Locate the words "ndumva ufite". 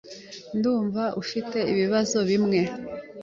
0.57-1.57